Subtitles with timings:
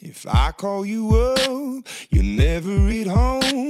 [0.00, 3.67] If I call you up, you're never at home.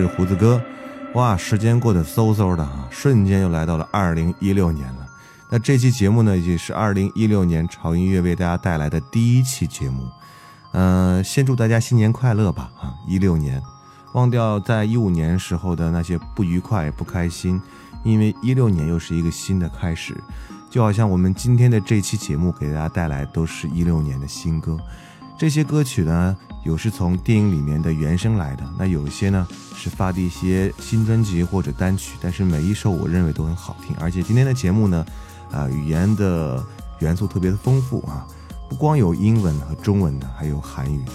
[0.00, 0.60] 是胡子哥。
[1.14, 5.06] 哇，时间过得嗖嗖的啊，瞬间又来到了二零一六年了。
[5.50, 10.08] 那这期节目呢，也是二零一六年潮音乐为大家带来的第一期节目。
[10.72, 12.94] 嗯、先祝大家新年快乐吧啊！
[13.06, 13.62] 一六年，
[14.14, 17.62] 忘掉在一五年时候的那些不愉快、不开心，
[18.02, 20.16] 因为一六年又是一个新的开始。
[20.68, 24.76] 就好像我们今天的这期节目给大家带来都是一六年的新歌，
[25.36, 35.04] 这些歌曲呢，有是从电影里面的原声来的，那有一些呢是发的一些新专辑或者单曲，但是每一首我认为都很好听，而且今天的节目呢，
[35.50, 36.64] 啊、语言的
[37.00, 38.24] 元素特别的丰富啊，
[38.70, 41.12] 不光有英文和中文的，还有韩语的。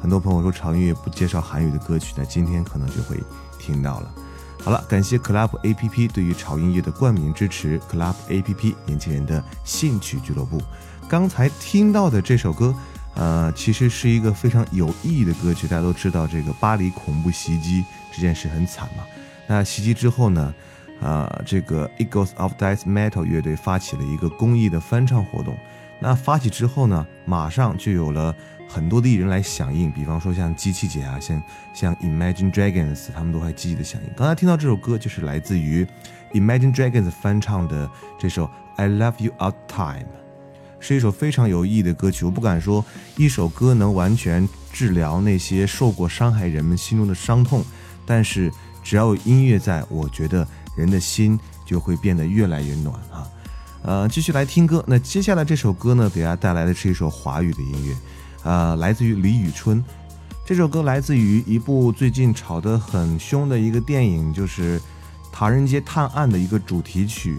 [0.00, 3.18] 很多朋友说潮音乐不介绍韩语的歌曲，那今天可能就会
[3.58, 4.14] 听到了。
[4.62, 7.80] 好了，感谢 Club A P P 对于潮音乐的冠名支持。
[7.90, 10.60] Club A P P 年轻人的兴趣俱乐部。
[11.08, 12.72] 刚才听到的这首歌，
[13.14, 15.66] 呃，其实是一个非常有意义的歌曲。
[15.68, 19.04] 大家都知道，这个巴黎恐怖袭击这件事很惨嘛。
[19.46, 20.54] 那袭击之后呢，
[21.00, 25.56] 啊，这个 Eagles of Death Metal 乐队发起了一个公益的翻唱活动。
[26.00, 28.34] 那发起之后呢，马上就有了
[28.68, 31.42] 很多的艺人来响应，比方说像机器姐啊，像
[31.74, 34.10] 像 Imagine Dragons，他们都还积极的响应。
[34.16, 35.86] 刚才听到这首歌就是来自于
[36.32, 37.88] Imagine Dragons 翻唱的
[38.18, 40.06] 这首 I Love You All Time，
[40.82, 42.26] 是一首非常有意义的歌曲。
[42.26, 42.84] 我不敢说
[43.16, 47.64] 一首歌能完全治疗那些受过伤害人们心中的伤痛，
[48.04, 48.52] 但是
[48.82, 50.46] 只要有音乐在，我觉得。
[50.74, 53.28] 人的心就会变得越来越暖啊！
[53.82, 54.82] 呃，继续来听歌。
[54.86, 57.94] 那接下来这首歌呢，给大家带来的是一首华语的音乐，
[58.42, 59.84] 呃，来自于李宇春。
[60.46, 64.80] 这首歌来自于一部最近炒得很凶的一个电影，就是
[65.30, 67.36] 《唐人街探案》的一个主题曲。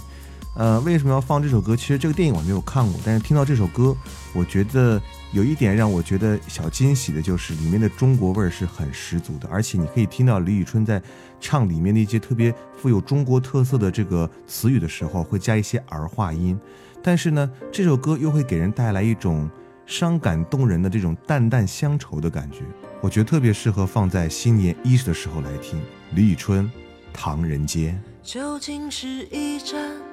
[0.56, 1.76] 呃，为什么要放这首歌？
[1.76, 3.96] 其实这个电影我没有看过，但是听到这首歌，
[4.34, 5.02] 我觉得
[5.32, 11.02] 有一点让我觉得小惊喜的就是里面的中国味儿是很十足的，而且你可以听到李宇春在
[11.42, 16.60] 唱里面的一些特别富有中国特色的这个词语的时候，会加一些儿化音。
[17.02, 19.50] 但是呢，这首歌又会给人带来一种
[19.88, 22.60] 伤感动人的这种淡淡乡愁的感觉，
[23.02, 25.82] 我觉得特别适合放在新年伊始的时候来听。
[26.14, 26.66] 李宇春，
[27.12, 28.00] 《唐人街》。
[28.32, 30.13] 究竟是一站。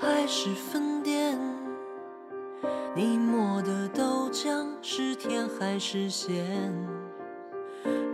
[0.00, 1.38] 还是分店？
[2.94, 6.72] 你磨的豆浆是甜还是咸？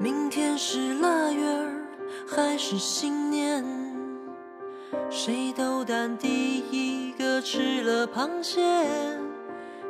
[0.00, 1.87] 明天是腊月儿
[2.27, 3.65] 还是新年？
[5.09, 8.61] 谁斗胆第一个吃了螃蟹？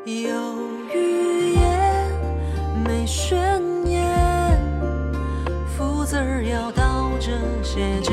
[0.04, 0.58] 有
[0.94, 2.12] 语言
[2.84, 4.60] 没宣言，
[5.66, 7.32] 福字儿要倒着
[7.62, 8.12] 写，就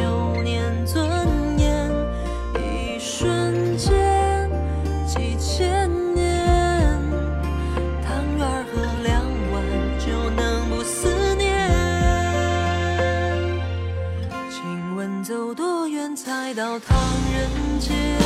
[17.89, 18.22] 人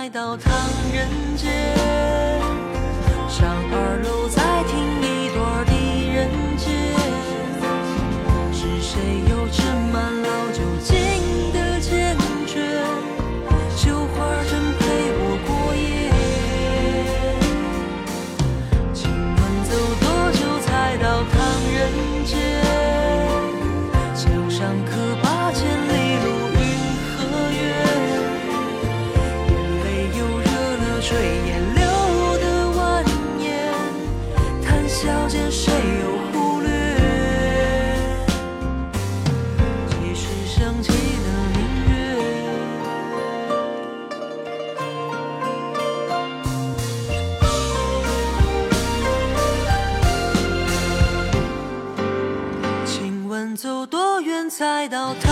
[0.00, 0.50] 来到唐
[0.94, 1.06] 人
[1.36, 2.09] 街。
[54.60, 55.29] 该到头。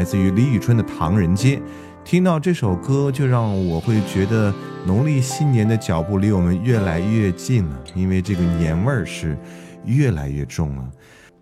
[0.00, 1.56] 来自于李宇春的《唐人街》。
[2.06, 4.50] 听到这首歌，就让我会觉得
[4.86, 9.36] 农历新年的脚步离我们越来越近了，因为这个年味儿是
[9.84, 10.90] 越来越重了。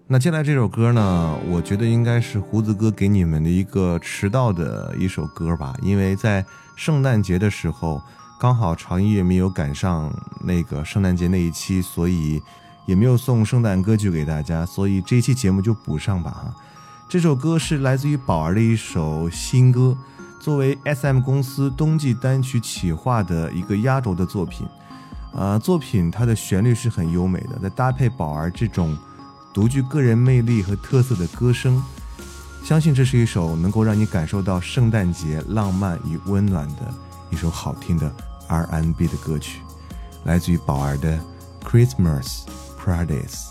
[0.09, 8.03] 那接下来这首歌呢，我觉得应该是胡子哥给你们的一个迟到的一首歌吧，因为在圣诞节的时候，
[8.41, 10.12] 刚好长音乐没有赶上
[10.45, 12.43] 那个圣诞节那一期，所以
[12.87, 16.53] 也没有送圣诞歌曲给大家，所以这一期节目就补上吧哈。
[17.09, 19.97] 这首歌是来自于宝儿的一首新歌，
[20.38, 24.69] 作为 S.M 公司冬季单曲企划的一个压轴的作品。
[25.33, 28.95] 呃，作品它的旋律是很优美的，再搭配宝儿这种
[29.55, 31.83] 独具个人魅力和特色的歌声，
[32.62, 36.93] 相信这是一首能够让你感受到圣诞节浪漫与温暖的
[37.31, 38.12] 一首好听的
[38.49, 39.62] R&B 的歌曲，
[40.25, 41.19] 来自于宝儿的
[41.67, 42.43] 《Christmas
[42.79, 43.47] Paradise》。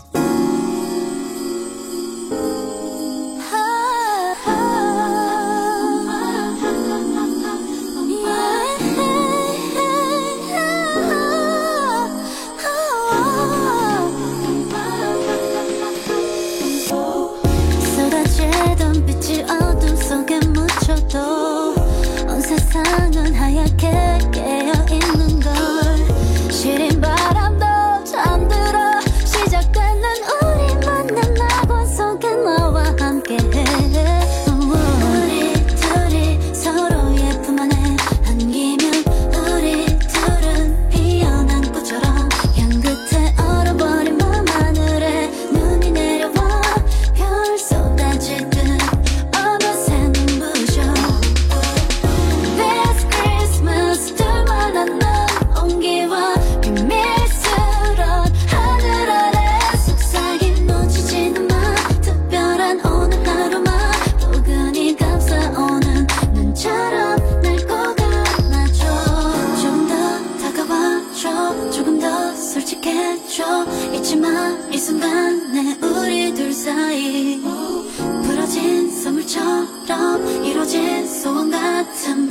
[80.68, 82.27] 大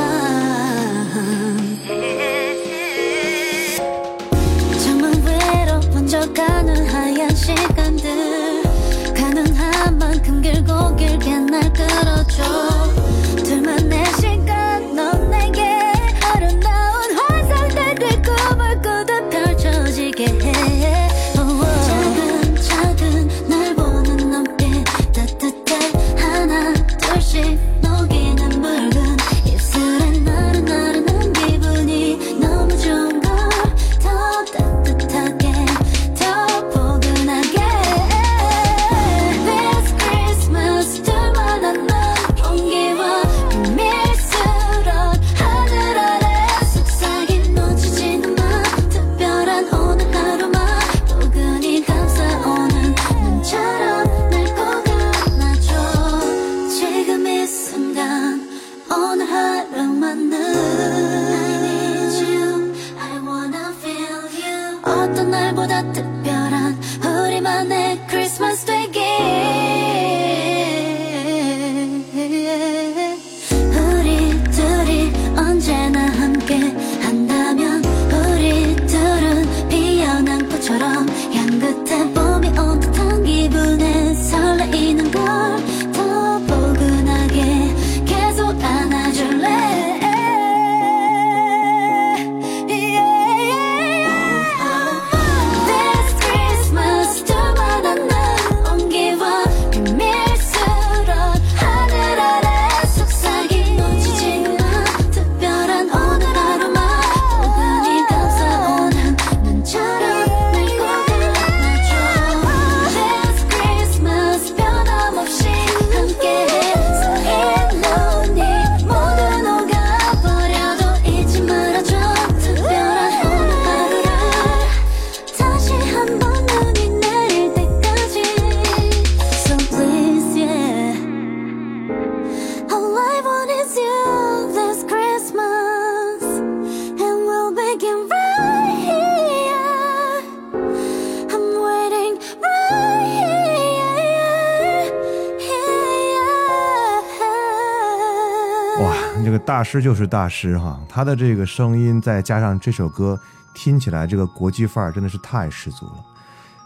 [149.68, 153.20] 师就是大师哈，他的这个声音再加上这首歌，
[153.54, 155.96] 听起来这个国际范儿真的是太十足了。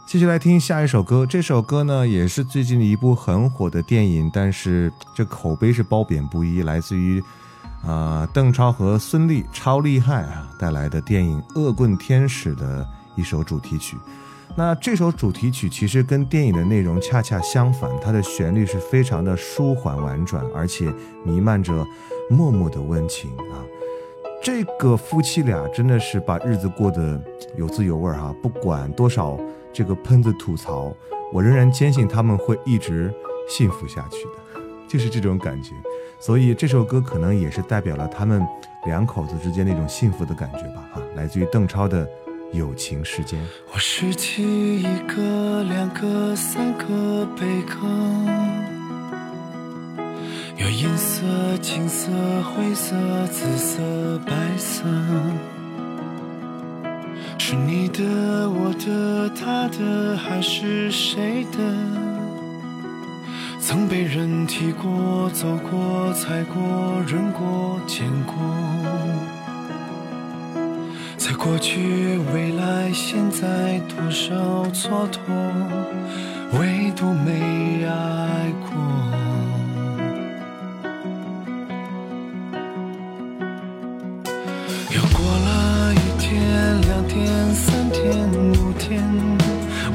[0.06, 7.24] 继续来听下一首歌，这首歌呢也是最近的一部很火的电影，但是这口碑是褒贬不一，来自于
[7.84, 13.98] 啊、邓超和孙俪超厉害啊带来的电影《恶棍天使》的一首主题曲。
[14.56, 20.94] 那这首主题曲其实跟电影的内容恰恰相反，它的旋律是非常的舒缓婉转，而且
[21.24, 21.86] 弥漫着
[22.30, 23.64] 默默的温情啊。
[24.44, 27.22] 这个夫妻俩真的是把日子过得
[27.56, 29.40] 有滋有味儿、哈，不管多少
[29.72, 30.94] 这个喷子吐槽，
[31.32, 33.14] 我仍然坚信他们会一直
[33.48, 35.72] 幸福下去的，就是这种感觉。
[36.20, 38.46] 所以这首歌可能也是代表了他们
[38.86, 42.06] 两口子之间那种幸福的感觉吧，哈，来自于邓超的
[42.54, 43.40] 《友情时间》。
[43.74, 47.88] 我拾起一个、两个、三个贝壳，
[50.58, 51.24] 有银色、
[51.62, 52.12] 金色、
[52.44, 52.96] 灰色、
[53.28, 54.84] 紫色、白色，
[57.38, 61.58] 是你的、我的、他的，还是谁的？
[63.60, 68.36] 曾被人提过、走过、踩过、扔过、捡过。
[71.24, 74.34] 在过去、未来、现在，多少
[74.74, 75.20] 蹉跎，
[76.60, 78.72] 唯独没爱过。
[84.90, 89.08] 又过了一天、两天、三天、五天，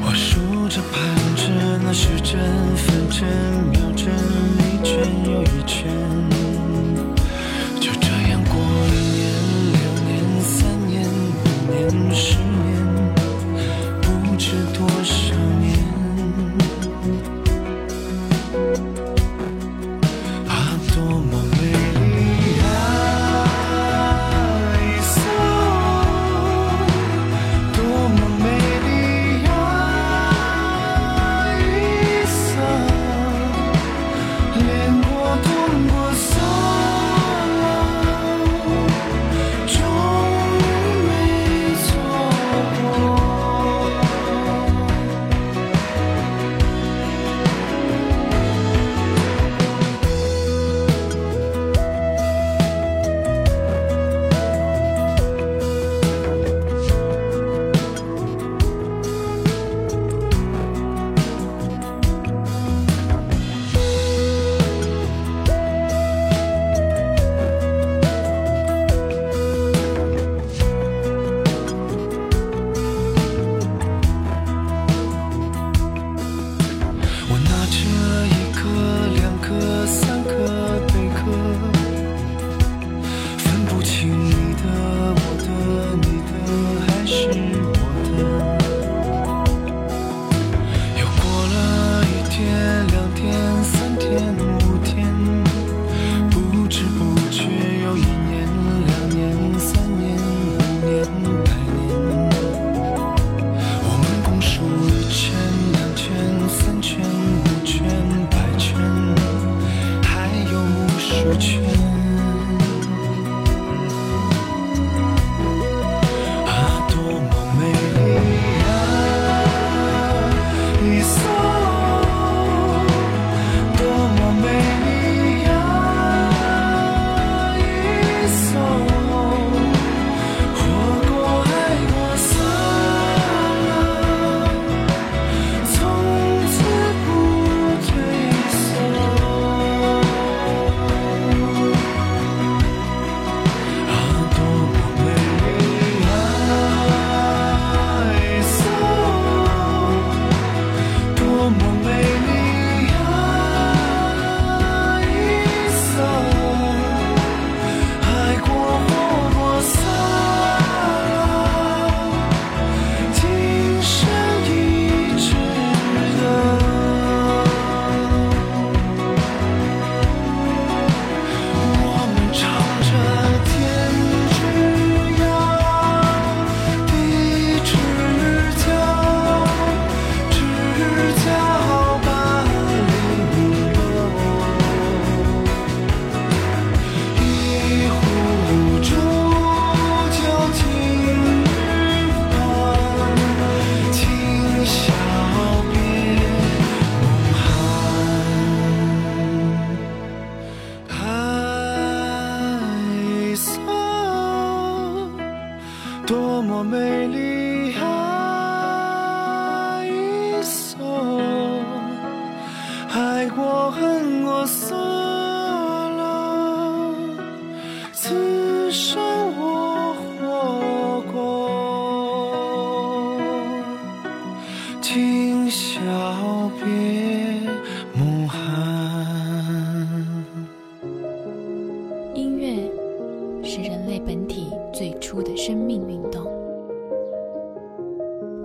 [0.01, 0.95] 我数着、盼
[1.35, 2.39] 着那时针、
[2.77, 3.27] 分针、
[3.73, 4.15] 秒针，
[4.63, 6.06] 一圈又一圈。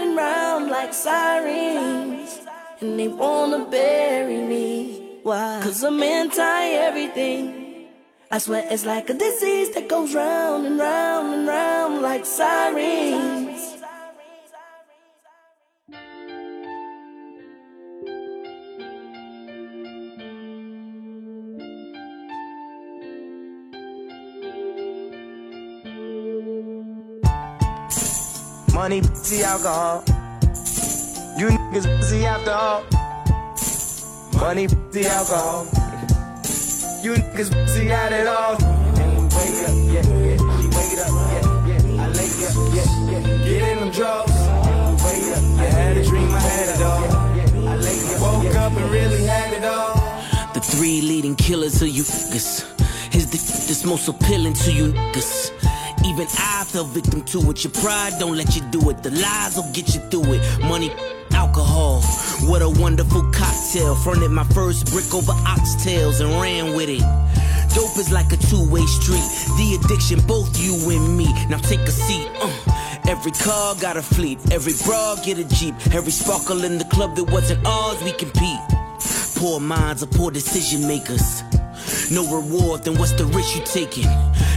[0.00, 2.40] and round like sirens.
[2.80, 5.20] And they wanna bury me.
[5.22, 5.60] Why?
[5.62, 7.86] Cause I'm anti everything.
[8.30, 13.57] I swear it's like a disease that goes round and round and round like sirens.
[28.78, 30.04] Money, pussy, alcohol.
[31.36, 32.84] You niggas pussy after all.
[34.38, 35.64] Money, pussy, alcohol.
[37.02, 38.54] You niggas pussy had it all.
[39.00, 40.38] And we wake up, yeah, yeah.
[40.58, 42.04] We wake it up, yeah, yeah.
[42.04, 43.44] I lay up, yeah, yeah.
[43.44, 44.38] Get in them drugs.
[45.02, 47.68] Wake up, I had a dream, I had it all.
[47.68, 49.94] I lay up, woke up and really had it all.
[50.54, 52.62] The three leading killers of you niggas
[53.12, 55.57] is the that's most appealing to you niggas.
[56.08, 57.62] Even I fell victim to it.
[57.64, 59.02] Your pride don't let you do it.
[59.02, 60.60] The lies will get you through it.
[60.60, 60.90] Money,
[61.32, 62.00] alcohol.
[62.48, 63.94] What a wonderful cocktail.
[63.94, 67.04] Fronted my first brick over oxtails and ran with it.
[67.74, 69.28] Dope is like a two-way street.
[69.58, 71.26] The addiction, both you and me.
[71.50, 72.30] Now take a seat.
[72.40, 72.50] Uh.
[73.06, 74.38] Every car got a fleet.
[74.50, 75.74] Every bra get a jeep.
[75.92, 78.60] Every sparkle in the club that wasn't ours, we compete.
[79.36, 81.42] Poor minds are poor decision makers.
[82.10, 84.08] No reward, then what's the risk you taking?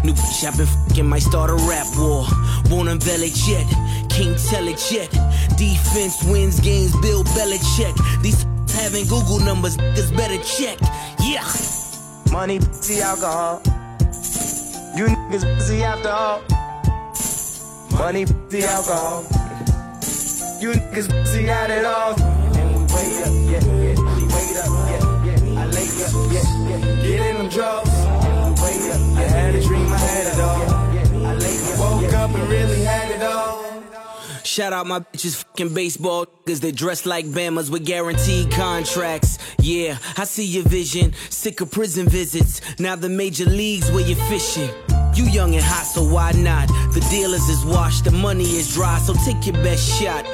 [0.04, 2.26] New bitch I've been fucking might start a rap war.
[2.70, 3.68] Won't unveil it yet,
[4.10, 5.12] can't tell it yet.
[5.58, 7.96] Defense wins games, Bill Belichick.
[8.22, 10.78] These having Google numbers, niggas better check.
[11.20, 11.44] Yeah.
[12.32, 13.62] Money, pussy, alcohol.
[14.96, 16.42] You niggas pussy after all.
[17.98, 19.24] Money, pussy, alcohol.
[20.62, 22.14] You niggas pussy had it all.
[22.56, 24.00] And we wake up, yeah, yeah.
[24.16, 25.01] We wake up, yeah,
[27.52, 27.90] drugs.
[27.90, 31.26] I had a dream, I had it all.
[31.26, 33.62] I woke up and really had it all.
[34.44, 39.38] Shout out my bitches fucking baseball niggas They dress like Bamas with guaranteed contracts.
[39.60, 41.14] Yeah, I see your vision.
[41.30, 42.62] Sick of prison visits.
[42.80, 44.70] Now the major leagues where you're fishing.
[45.14, 46.68] You young and hot, so why not?
[46.94, 50.26] The dealers is washed, the money is dry, so take your best shot.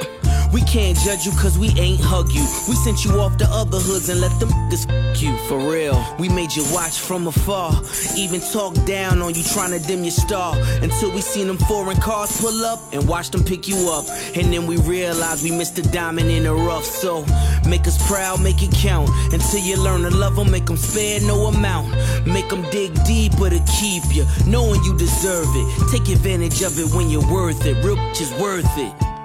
[0.52, 2.42] We can't judge you cause we ain't hug you.
[2.68, 6.02] We sent you off to other hoods and let them niggas f you for real.
[6.18, 7.72] We made you watch from afar,
[8.16, 10.56] even talk down on you trying to dim your star.
[10.82, 14.06] Until we seen them foreign cars pull up and watch them pick you up.
[14.36, 16.84] And then we realized we missed the diamond in the rough.
[16.84, 17.24] So
[17.68, 19.10] make us proud, make it count.
[19.32, 21.88] Until you learn to love them, make them spare no amount.
[22.26, 25.90] Make them dig deeper to keep you, knowing you deserve it.
[25.90, 27.82] Take advantage of it when you're worth it.
[27.84, 29.17] Real is worth it.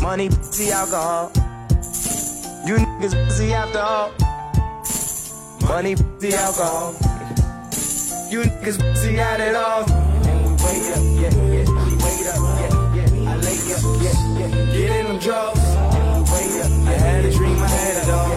[0.00, 1.32] Money, pussy, alcohol.
[2.66, 4.10] You niggas pussy after all.
[5.68, 6.92] Money, pussy, alcohol.
[8.30, 9.84] You niggas pussy had it all.
[9.90, 11.66] And we wake up, yeah, yeah.
[11.84, 13.30] We wake up, yeah, yeah.
[13.30, 14.48] I lay up, yeah, yeah.
[14.72, 15.60] Get in them drugs.
[15.60, 18.32] I had a dream, I had it all.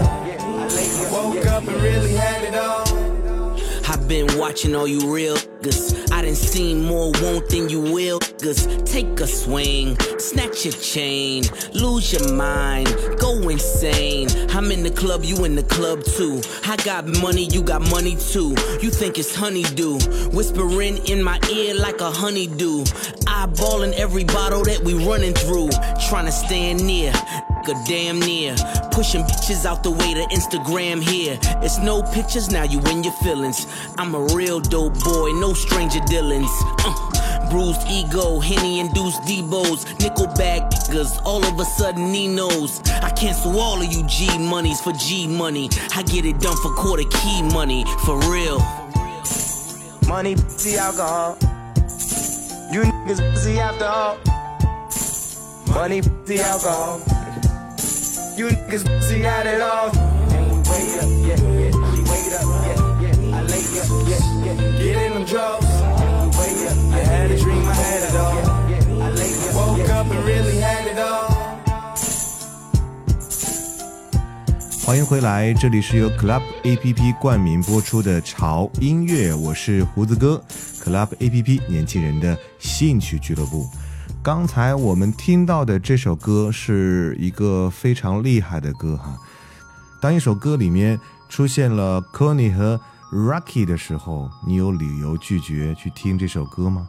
[0.99, 2.88] I woke up and really had it all.
[4.09, 6.11] Been watching all you real niggas.
[6.11, 8.83] I done seen more won't than you will niggas.
[8.91, 11.43] Take a swing, snatch your chain,
[11.75, 12.87] lose your mind,
[13.19, 14.27] go insane.
[14.49, 16.41] I'm in the club, you in the club too.
[16.65, 18.55] I got money, you got money too.
[18.81, 19.99] You think it's honeydew,
[20.31, 22.85] whispering in my ear like a honeydew.
[23.29, 25.69] Eyeballing every bottle that we running through,
[26.09, 27.13] trying to stand near.
[27.67, 28.55] Or damn near.
[28.91, 31.39] Pushing bitches out the way to Instagram here.
[31.63, 33.67] It's no pictures, now you in your feelings.
[33.97, 36.51] I'm a real dope boy, no stranger dealings.
[36.85, 42.81] Uh, bruised ego, Henny induced Debo's, Nickelback niggas, all of a sudden he knows.
[43.01, 45.69] I cancel all of you G monies for G money.
[45.95, 48.59] I get it done for quarter key money, for real.
[50.07, 51.37] Money, pussy, alcohol.
[52.71, 54.17] You niggas pussy after all.
[55.73, 57.18] Money, pussy, alcohol.
[58.39, 59.91] You niggas pussy not at all.
[60.31, 61.75] And we wait up, yeah, yeah.
[61.91, 63.35] We wait up, yeah, yeah.
[63.35, 64.55] I lay up, yeah, yeah.
[64.79, 65.67] Get in them drugs.
[65.67, 66.77] We wait up.
[66.93, 68.39] I had a dream, I had it all.
[69.03, 71.35] I lay up, woke up and really had it all.
[74.85, 80.41] 欢迎回来，这里是由 Club APP 冠名播出的潮音乐，我是胡子哥
[80.81, 83.67] ，Club APP 年轻人的兴趣俱乐部。
[84.29, 89.17] 刚才我们听到的这首歌是一个非常厉害的歌哈。
[89.99, 92.79] 当一首歌里面出现了 Connie 和
[93.11, 96.87] Rocky 的时候，你有理由拒绝去听这首歌吗？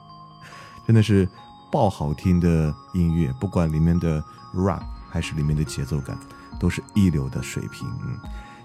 [0.88, 1.28] 真的是
[1.70, 4.24] 爆好听的音乐，不管里面的
[4.54, 6.16] rap 还是里面的节奏感，
[6.58, 7.86] 都是一流的水平。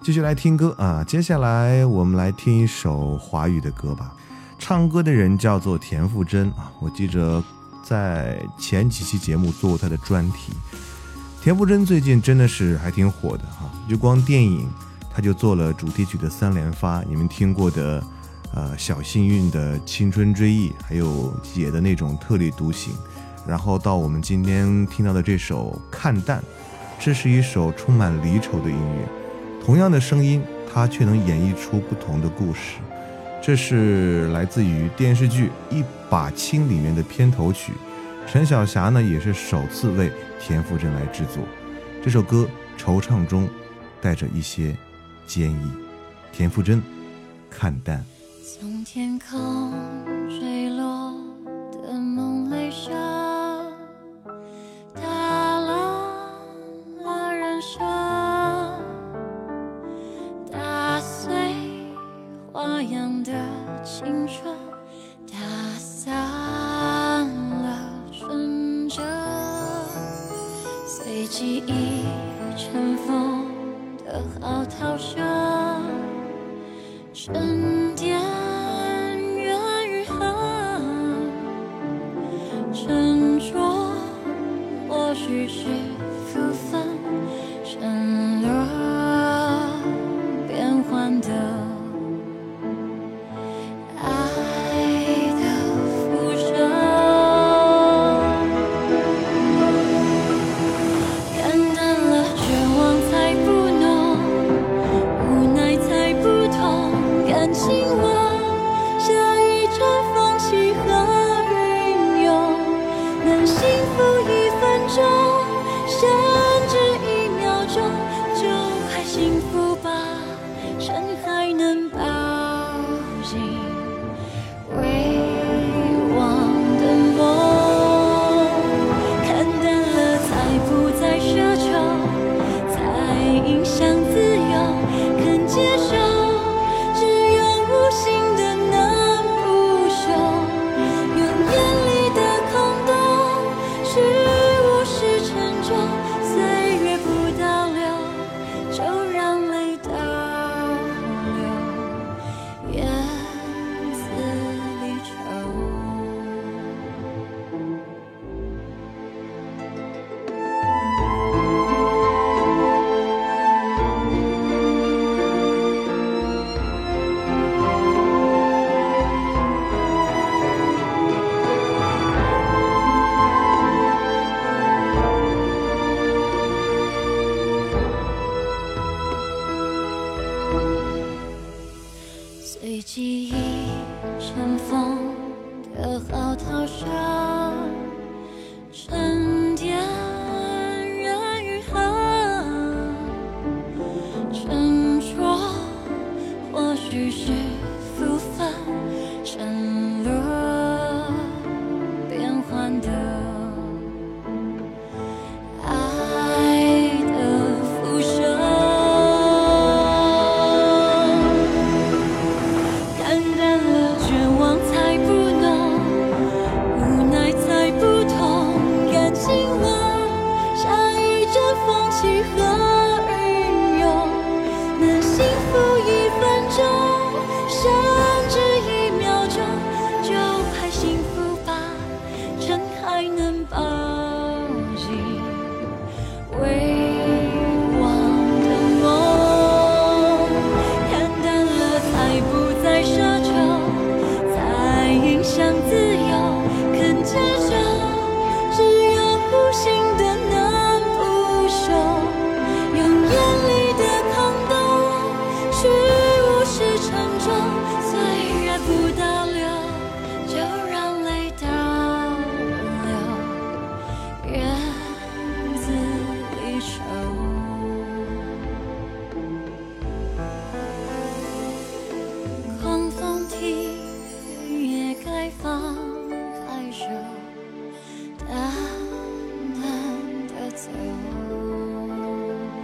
[0.02, 4.16] 继续来听歌啊，接下来我们来听一首华语的歌吧。
[4.58, 7.44] 唱歌的人叫做田馥甄啊，我记着
[7.90, 10.54] 在前几期节目做过他的专题。
[11.42, 14.68] 田馥甄最近真的是还挺火的哈、就光电影，
[15.10, 18.04] 他就做了主题曲的三连发，你们听过的。
[18.52, 22.92] 呃，小幸运的青春追忆，还有姐的那种特立独行，
[23.48, 26.40] 然后到我们今天听到的这首《看淡》，
[27.00, 29.08] 这是一首充满离愁的音乐。
[29.64, 30.42] 同样的声音，
[30.74, 32.80] 它却能演绎出不同的故事。
[33.42, 37.74] 这是来自于电视剧《一把青》里面的片头曲，
[38.28, 41.44] 陈小霞呢也是首次为田馥甄来制作。
[42.04, 42.48] 这首歌
[42.78, 43.50] 惆怅中
[44.02, 44.76] 带着一些
[45.26, 45.72] 坚毅。
[46.32, 46.78] 田馥甄，
[47.50, 47.98] 《看淡》。
[48.60, 49.74] 从天空
[62.72, 63.32] 那样的
[63.84, 64.56] 青春，
[65.28, 65.34] 打
[65.80, 69.04] 散了纯真，
[70.86, 72.06] 随记忆
[72.56, 73.48] 尘封
[74.06, 75.18] 的好涛声。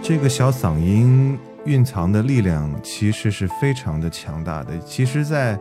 [0.08, 4.78] 这个小嗓音蕴藏的力量其实是非常的强大的。
[4.78, 5.58] 其实在，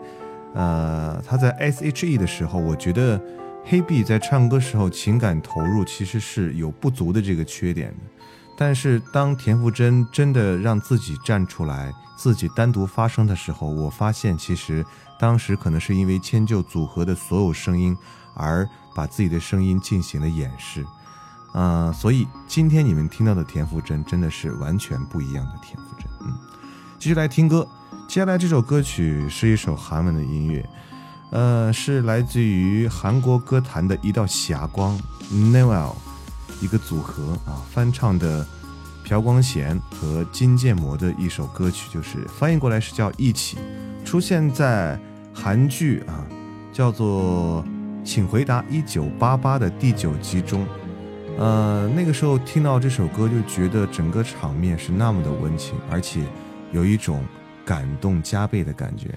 [0.53, 3.19] 呃，他在 S.H.E 的时候，我觉得
[3.63, 8.23] 黑碧在唱歌时候情感投入其实是有不足的这个缺点的。
[8.55, 14.85] 但是当田馥甄真的让自己站出来，自己单独发声的时候，我发现其实
[15.19, 17.97] 当时可能是因为迁就组合的所有声音，
[18.35, 20.85] 而把自己的声音进行了掩饰。
[21.55, 26.05] 啊、所以今天你们听到的田馥甄真的是完全不一样的田馥甄。
[26.19, 26.33] 嗯，
[26.99, 27.65] 继续来听歌，
[28.09, 30.67] 接下来这首歌曲是一首韩文的音乐，
[31.29, 34.99] 呃，是来自于韩国歌坛的一道霞光
[35.31, 35.93] Noel
[36.59, 38.45] 一个组合啊翻唱的
[39.05, 43.57] 朴光贤和金建模的一首歌曲，就是翻译过来是叫《一起》，
[44.05, 44.99] 出现在
[45.33, 46.19] 韩剧啊
[46.73, 47.63] 叫做
[48.03, 50.67] 《请回答一九八八》的第九集中。
[51.37, 56.21] 呃，那个时候听到这首歌，就觉得整个场面是那么的温情，而且
[56.71, 57.23] 有一种
[57.65, 59.09] 感动加倍的感觉。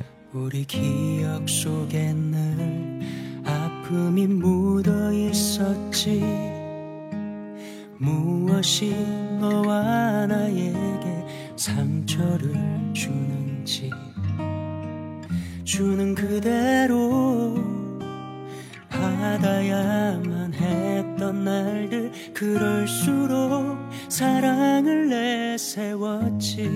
[18.88, 26.68] 받아야만 했던 날들 그럴수록 사랑을 내세웠지.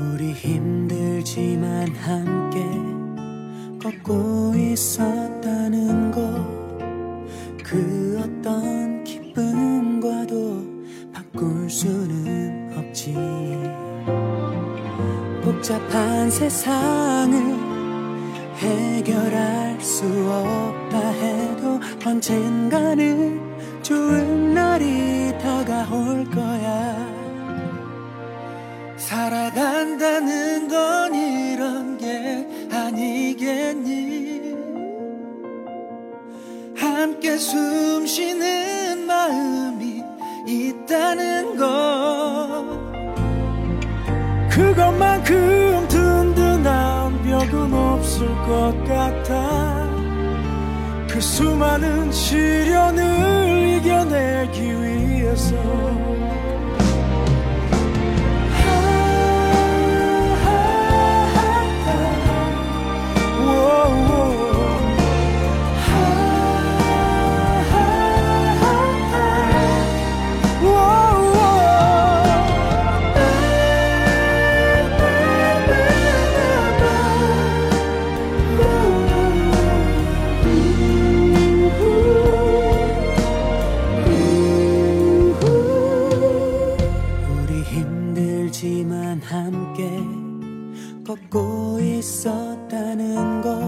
[0.00, 2.60] 우리 힘들지만 함께
[3.82, 6.58] 걷고 있었다는 것.
[7.62, 10.64] 그 어떤 기쁨과도
[11.12, 13.14] 바꿀 수는 없지.
[15.42, 17.47] 복잡한 세상을
[18.58, 23.40] 해결할 수 없다 해도 언젠가는
[23.82, 27.08] 좋은 날이 다가올 거야.
[28.96, 34.56] 살아간다는 건 이런 게 아니겠니?
[36.76, 40.02] 함께 숨 쉬는 마음이
[40.46, 42.88] 있다는 것.
[44.50, 45.57] 그것만큼
[48.18, 49.86] 없을 것 같아.
[51.08, 55.54] 그 수많은 시련을 이겨내기 위해서
[91.98, 93.58] 있었다는 것.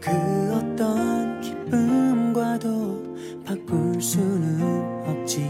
[0.00, 0.10] 그
[0.54, 3.16] 어떤 기쁨과도
[3.46, 4.60] 바꿀 수는
[5.06, 5.48] 없지.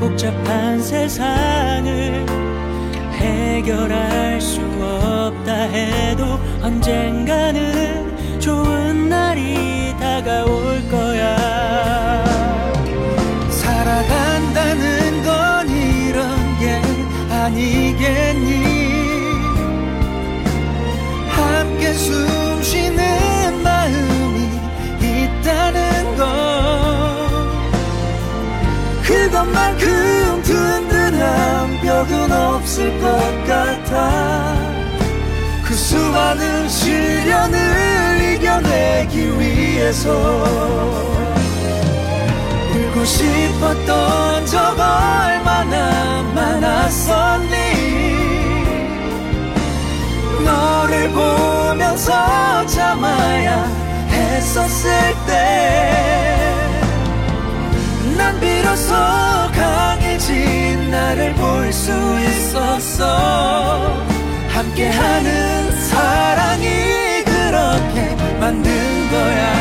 [0.00, 2.26] 복잡한 세상을
[3.12, 6.24] 해결할 수 없다 해도
[6.62, 7.27] 언젠가
[32.78, 34.54] 없을 것 같아.
[35.64, 40.12] 그 수많은 시련을 이겨내기 위해서
[42.72, 47.48] 울고 싶었던 적 얼마나 많았었니?
[50.44, 53.64] 너를 보면서 참아야
[54.08, 54.90] 했었을
[55.26, 56.28] 때
[58.18, 58.92] 난 비로소
[59.54, 59.97] 강해진
[60.90, 63.04] 나를 볼 수 있었어.
[64.48, 68.70] 함께하는 사랑이 그렇게 만든
[69.10, 69.57] 거야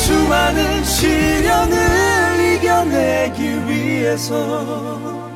[0.00, 5.26] 수많은 시련을 이겨내기 위해서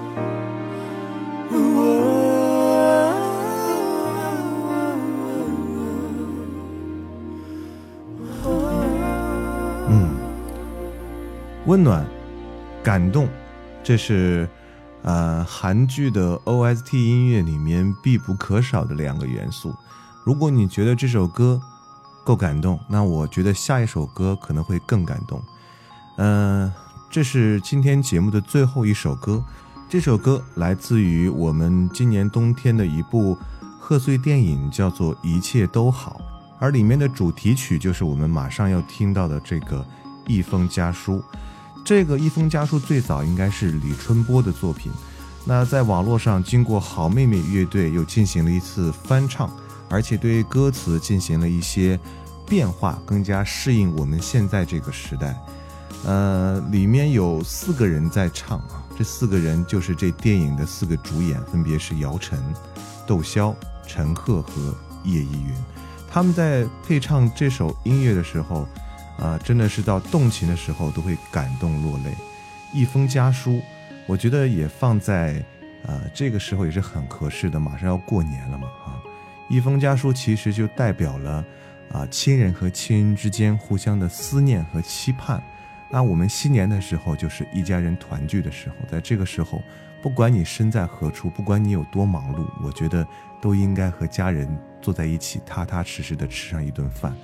[9.93, 10.16] 嗯，
[11.66, 12.07] 温暖、
[12.83, 13.29] 感动，
[13.83, 14.49] 这是
[15.03, 19.75] 呃韩剧的 OST 音乐里面必不可少的两个元素。
[20.25, 21.61] 如果你觉得这首歌
[22.26, 25.42] 够感动，那我觉得下一首歌可能会更感动。
[26.18, 26.72] 嗯、
[27.10, 29.42] 这是今天节目的最后一首歌，
[29.88, 33.38] 这首歌来自于我们今年冬天的一部
[33.80, 36.20] 贺岁电影，叫做《一切都好》。
[36.58, 39.80] 而里面的主题曲就是我们马上要听到的这个
[40.26, 41.18] 《一封家书》。
[41.84, 44.92] 这个《一封家书》最早应该是李春波的作品，
[45.46, 49.52] 那在网络上经过好妹妹乐队又进行了一次翻唱，
[49.90, 52.00] 而且对歌词进行了一些
[52.46, 55.36] 变化，更加适应我们现在这个时代。
[56.06, 62.40] 呃，里面有四个人在唱啊，这四个人就是这电影的四个主演，分别是姚晨、
[63.08, 63.56] 窦骁、
[63.88, 65.54] 陈赫和叶一云。
[66.08, 68.68] 他们在配唱这首音乐的时候，
[69.18, 72.16] 啊、真的是到动情的时候都会感动落泪。
[72.74, 73.60] 一封家书，
[74.06, 75.44] 我觉得也放在
[75.88, 79.02] 呃这个时候也是很合适的，马上要过年了嘛啊。
[79.50, 81.46] 一封家书其实就代表了
[81.91, 85.41] 啊亲人和亲人之间互相的思念和期盼。
[85.91, 89.62] 那我们新年的时候就是一家人团聚的时候，在这个时候，
[90.02, 93.08] 不管你身在何处，不管你有多忙碌，我觉得
[93.39, 94.50] 都应该和家人
[94.82, 97.16] 坐在一起，踏踏实实的吃上一顿饭，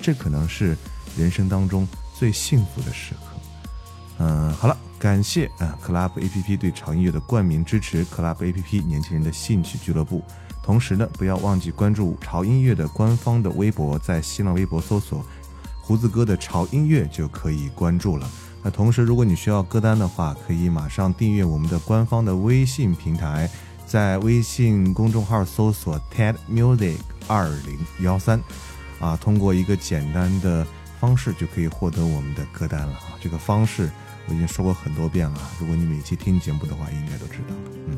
[0.00, 0.76] 这可能是
[1.16, 1.86] 人生当中
[2.18, 3.36] 最幸福的时刻。
[4.18, 10.22] 嗯，好了，感谢啊 Club APP 对潮音乐的冠名支持，Club APP 年轻人的兴趣俱乐部。
[10.66, 15.24] 同时呢，不要忘记关注潮音乐的官方的微博，在新浪微博搜索
[15.80, 18.28] “胡子哥的潮音乐”就可以关注了。
[18.64, 23.48] 那同时，如果你需要歌单的话，可以马上订阅我们的官方的微信平台，
[23.86, 26.96] 在微信公众号搜索 TED Music
[27.28, 28.42] 二零幺三，
[28.98, 30.66] 啊，通过一个简单的
[30.98, 33.14] 方式就可以获得我们的歌单了啊。
[33.20, 33.88] 这个方式
[34.28, 37.54] 我已经说过很多遍了，如果你每期听节目的话，应该都知道。
[37.86, 37.96] 嗯，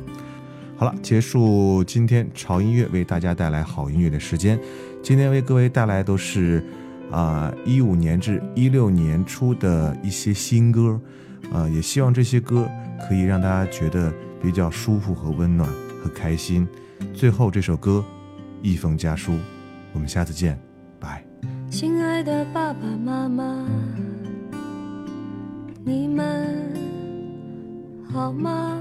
[0.79, 4.57] 好了，结束今天潮音乐为大家带来好音乐的时间。
[5.03, 6.65] 今天为各位带来都是
[7.11, 11.01] 啊一五年至一六年初的一些新歌，
[11.53, 12.71] 啊，也希望这些歌
[13.09, 15.69] 可以让大家觉得比较舒服和温暖
[16.01, 16.65] 和开心。
[17.13, 18.05] 最后这首歌
[18.63, 19.33] 《一封家书》，
[19.93, 20.57] 我们下次见，
[21.01, 21.25] 拜。
[21.69, 23.67] 亲爱的爸爸妈妈，
[25.85, 26.73] 你们
[28.13, 28.81] 好吗？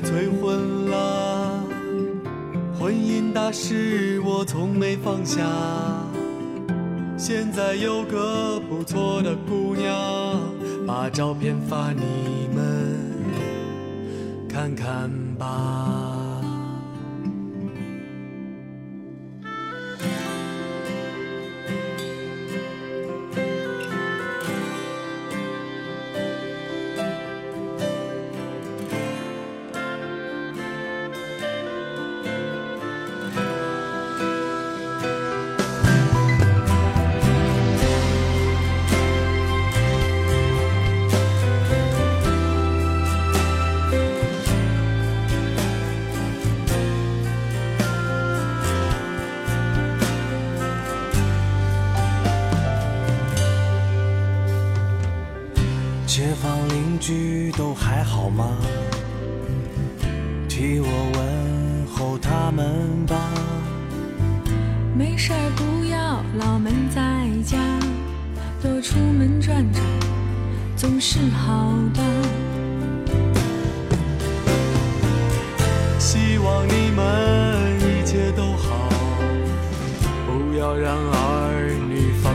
[0.00, 1.62] 催婚啦，
[2.78, 5.42] 婚姻大事我从没放下。
[7.16, 9.94] 现在有个不错的姑娘，
[10.86, 12.98] 把照片发你们
[14.48, 16.17] 看看吧。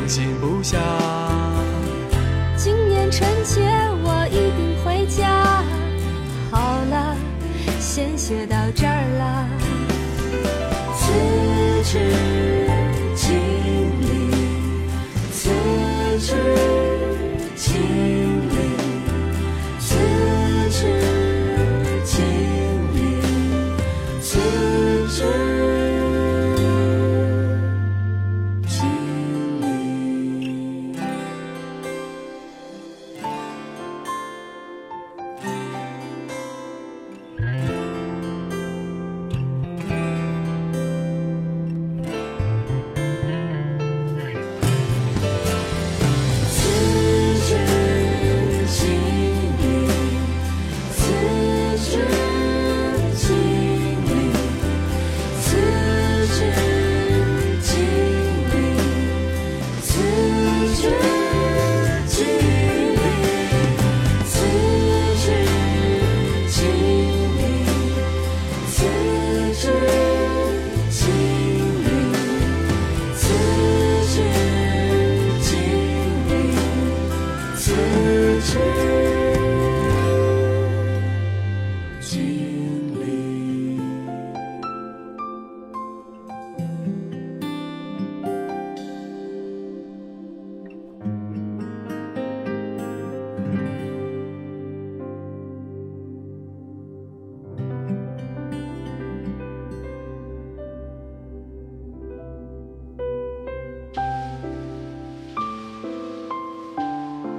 [0.04, 0.78] 放心不下。
[2.58, 3.62] 今年春节
[4.04, 5.64] 我一定回家。
[6.52, 7.16] 好了
[7.80, 9.48] 先写到这儿了。
[11.00, 12.53] 字句
[82.14, 82.22] 心
[83.00, 83.80] 里。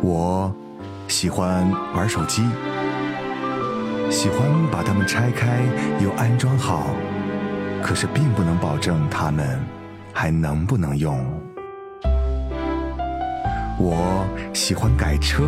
[0.02, 0.52] 我
[1.06, 2.42] 喜欢玩手机，
[4.14, 5.58] 喜欢把它们拆开
[6.00, 6.94] 又安装好，
[7.82, 9.60] 可是并不能保证它们
[10.12, 11.18] 还能不能用。
[13.76, 15.42] 我喜欢改车，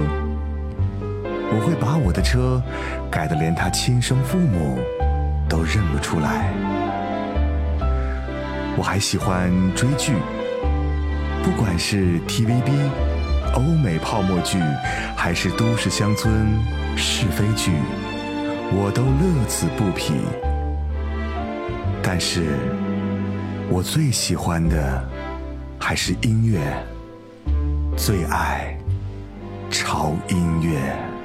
[1.00, 2.60] 我会把我的车
[3.08, 4.80] 改得连他亲生父母
[5.48, 6.52] 都认不出来。
[8.76, 10.12] 我还喜欢追剧，
[11.44, 12.72] 不管是 TVB、
[13.54, 14.58] 欧美泡沫剧，
[15.16, 16.44] 还是都市乡村
[16.96, 17.70] 是非剧，
[18.72, 20.12] 我都乐此不疲。
[22.02, 22.58] 但是，
[23.68, 25.08] 我最喜欢的
[25.78, 26.60] 还是音乐，
[27.96, 28.78] 最爱
[29.70, 31.15] 潮音乐。